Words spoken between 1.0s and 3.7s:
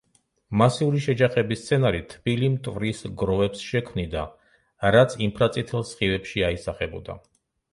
შეჯახების სცენარი თბილი მტვრის გროვებს